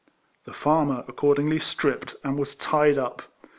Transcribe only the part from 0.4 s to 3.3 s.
The farmer, accordingly, stripped, and was tied up.